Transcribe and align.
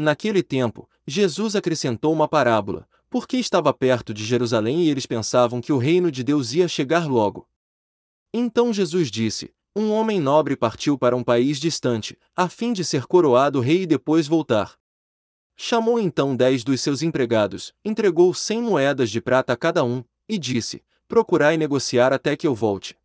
Naquele 0.00 0.42
tempo, 0.42 0.88
Jesus 1.06 1.54
acrescentou 1.54 2.10
uma 2.10 2.26
parábola, 2.26 2.88
porque 3.10 3.36
estava 3.36 3.70
perto 3.70 4.14
de 4.14 4.24
Jerusalém 4.24 4.84
e 4.84 4.88
eles 4.88 5.04
pensavam 5.04 5.60
que 5.60 5.74
o 5.74 5.76
reino 5.76 6.10
de 6.10 6.24
Deus 6.24 6.54
ia 6.54 6.66
chegar 6.66 7.06
logo. 7.06 7.46
Então 8.32 8.72
Jesus 8.72 9.10
disse: 9.10 9.52
Um 9.76 9.90
homem 9.90 10.18
nobre 10.18 10.56
partiu 10.56 10.96
para 10.96 11.14
um 11.14 11.22
país 11.22 11.60
distante, 11.60 12.18
a 12.34 12.48
fim 12.48 12.72
de 12.72 12.82
ser 12.82 13.04
coroado 13.04 13.60
rei 13.60 13.82
e 13.82 13.86
depois 13.86 14.26
voltar. 14.26 14.74
Chamou 15.54 16.00
então 16.00 16.34
dez 16.34 16.64
dos 16.64 16.80
seus 16.80 17.02
empregados, 17.02 17.74
entregou 17.84 18.32
cem 18.32 18.62
moedas 18.62 19.10
de 19.10 19.20
prata 19.20 19.52
a 19.52 19.56
cada 19.56 19.84
um, 19.84 20.02
e 20.26 20.38
disse: 20.38 20.82
Procurai 21.06 21.58
negociar 21.58 22.10
até 22.10 22.34
que 22.36 22.46
eu 22.46 22.54
volte. 22.54 22.96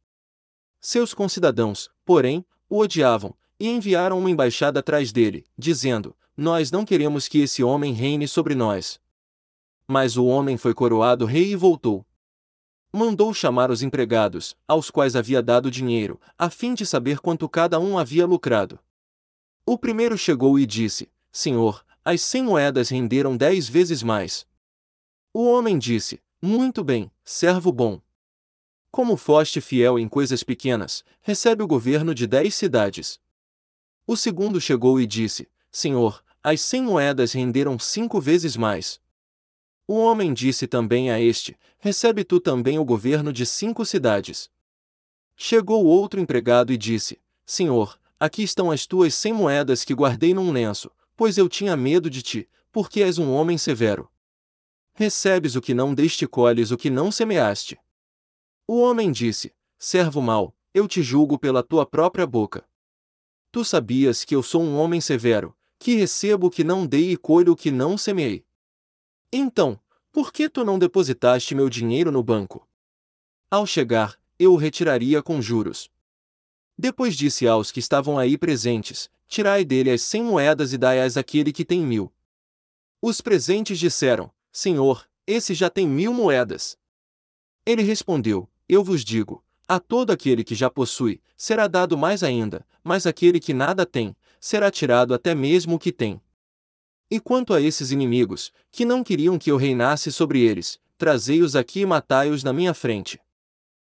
Seus 0.80 1.14
concidadãos, 1.14 1.90
porém, 2.06 2.46
o 2.70 2.80
odiavam, 2.80 3.36
e 3.60 3.68
enviaram 3.68 4.18
uma 4.18 4.32
embaixada 4.32 4.80
atrás 4.80 5.12
dele, 5.12 5.46
dizendo: 5.58 6.16
Nós 6.38 6.70
não 6.70 6.84
queremos 6.84 7.30
que 7.30 7.40
esse 7.40 7.64
homem 7.64 7.94
reine 7.94 8.28
sobre 8.28 8.56
nós. 8.56 9.00
Mas 9.88 10.18
o 10.18 10.26
homem 10.26 10.58
foi 10.58 10.74
coroado 10.74 11.26
rei 11.26 11.52
e 11.52 11.56
voltou. 11.56 12.06
Mandou 12.92 13.34
chamar 13.34 13.72
os 13.72 13.82
empregados, 13.82 14.56
aos 14.68 14.90
quais 14.90 15.16
havia 15.16 15.42
dado 15.42 15.72
dinheiro, 15.72 16.20
a 16.38 16.50
fim 16.50 16.74
de 16.74 16.86
saber 16.86 17.20
quanto 17.20 17.48
cada 17.48 17.80
um 17.80 17.98
havia 17.98 18.26
lucrado. 18.26 18.80
O 19.66 19.78
primeiro 19.78 20.18
chegou 20.18 20.60
e 20.60 20.66
disse: 20.66 21.10
Senhor, 21.32 21.86
as 22.04 22.22
cem 22.22 22.44
moedas 22.44 22.90
renderam 22.90 23.38
dez 23.38 23.68
vezes 23.70 24.04
mais. 24.04 24.46
O 25.34 25.46
homem 25.46 25.78
disse: 25.78 26.22
Muito 26.42 26.84
bem, 26.84 27.12
servo 27.24 27.72
bom. 27.72 28.02
Como 28.92 29.18
foste 29.18 29.60
fiel 29.60 30.00
em 30.00 30.08
coisas 30.08 30.44
pequenas, 30.44 31.04
recebe 31.22 31.64
o 31.64 31.68
governo 31.68 32.14
de 32.14 32.28
dez 32.28 32.56
cidades. 32.56 33.20
O 34.08 34.16
segundo 34.16 34.62
chegou 34.62 35.00
e 35.02 35.06
disse: 35.06 35.50
Senhor, 35.70 36.24
as 36.48 36.62
cem 36.62 36.84
moedas 36.84 37.34
renderam 37.34 37.80
cinco 37.80 38.22
vezes 38.22 38.56
mais. 38.56 39.02
O 39.88 39.96
homem 39.96 40.32
disse 40.32 40.68
também 40.68 41.10
a 41.10 41.20
este: 41.20 41.58
Recebe 41.80 42.24
tu 42.24 42.40
também 42.40 42.78
o 42.78 42.86
governo 42.86 43.34
de 43.34 43.48
cinco 43.48 43.84
cidades. 43.84 44.48
Chegou 45.36 45.84
outro 45.84 46.20
empregado 46.20 46.72
e 46.72 46.78
disse: 46.78 47.20
Senhor, 47.48 48.00
aqui 48.20 48.44
estão 48.44 48.70
as 48.70 48.86
tuas 48.86 49.16
cem 49.16 49.34
moedas 49.34 49.84
que 49.84 49.96
guardei 49.96 50.36
num 50.36 50.52
lenço, 50.52 50.92
pois 51.18 51.36
eu 51.36 51.50
tinha 51.50 51.76
medo 51.76 52.12
de 52.12 52.22
ti, 52.22 52.48
porque 52.72 53.02
és 53.02 53.18
um 53.18 53.34
homem 53.34 53.58
severo. 53.58 54.08
Recebes 54.94 55.56
o 55.56 55.62
que 55.62 55.74
não 55.74 55.96
deste 55.96 56.28
colhes 56.28 56.70
o 56.70 56.78
que 56.78 56.92
não 56.92 57.12
semeaste. 57.12 57.76
O 58.68 58.80
homem 58.82 59.12
disse: 59.12 59.52
Servo 59.80 60.22
mau, 60.22 60.56
eu 60.76 60.88
te 60.88 61.02
julgo 61.02 61.40
pela 61.40 61.64
tua 61.64 61.88
própria 61.88 62.28
boca. 62.28 62.64
Tu 63.52 63.66
sabias 63.66 64.24
que 64.24 64.36
eu 64.36 64.44
sou 64.44 64.62
um 64.62 64.78
homem 64.78 65.02
severo, 65.02 65.56
que 65.86 65.94
recebo 65.94 66.48
o 66.48 66.50
que 66.50 66.64
não 66.64 66.84
dei 66.84 67.12
e 67.12 67.16
colho 67.16 67.54
o 67.54 67.56
que 67.56 67.70
não 67.70 67.96
semeei. 67.96 68.44
Então, 69.32 69.80
por 70.12 70.34
que 70.34 70.50
tu 70.50 70.66
não 70.66 70.80
depositaste 70.80 71.54
meu 71.54 71.70
dinheiro 71.70 72.12
no 72.12 72.24
banco? 72.24 72.68
Ao 73.52 73.68
chegar, 73.68 74.20
eu 74.40 74.54
o 74.54 74.56
retiraria 74.56 75.22
com 75.22 75.40
juros. 75.40 75.88
Depois 76.76 77.16
disse 77.16 77.48
aos 77.48 77.72
que 77.72 77.80
estavam 77.80 78.18
aí 78.18 78.36
presentes: 78.36 79.12
Tirai 79.28 79.64
dele 79.64 79.92
as 79.92 80.02
cem 80.02 80.24
moedas 80.24 80.74
e 80.74 80.78
dai-as 80.80 81.18
àquele 81.18 81.54
que 81.54 81.64
tem 81.64 81.82
mil. 81.82 82.12
Os 83.00 83.22
presentes 83.22 83.78
disseram: 83.78 84.32
Senhor, 84.52 85.08
esse 85.28 85.54
já 85.54 85.70
tem 85.70 85.88
mil 85.88 86.12
moedas. 86.12 86.80
Ele 87.64 87.84
respondeu: 87.84 88.50
Eu 88.68 88.84
vos 88.84 89.06
digo: 89.06 89.44
a 89.68 89.80
todo 89.80 90.10
aquele 90.10 90.44
que 90.44 90.56
já 90.56 90.68
possui, 90.68 91.22
será 91.38 91.68
dado 91.68 91.96
mais 91.96 92.24
ainda, 92.24 92.66
mas 92.84 93.06
aquele 93.06 93.40
que 93.40 93.54
nada 93.54 93.86
tem, 93.86 94.16
será 94.46 94.70
tirado 94.70 95.12
até 95.12 95.34
mesmo 95.34 95.74
o 95.74 95.80
que 95.80 95.92
tem. 95.92 96.22
E 97.10 97.20
quanto 97.20 97.52
a 97.52 97.60
esses 97.60 97.90
inimigos, 97.90 98.54
que 98.72 98.86
não 98.86 99.04
queriam 99.04 99.40
que 99.40 99.50
eu 99.50 99.58
reinasse 99.58 100.12
sobre 100.12 100.40
eles, 100.40 100.80
trazei-os 101.00 101.56
aqui 101.56 101.80
e 101.80 101.86
matai-os 101.86 102.44
na 102.44 102.54
minha 102.54 102.72
frente. 102.72 103.20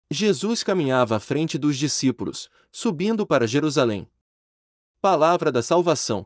Jesus 0.08 0.62
caminhava 0.62 1.16
à 1.16 1.18
frente 1.18 1.58
dos 1.58 1.76
discípulos, 1.76 2.48
subindo 2.70 3.26
para 3.26 3.44
Jerusalém. 3.44 4.08
Palavra 5.00 5.50
da 5.50 5.64
salvação. 5.64 6.24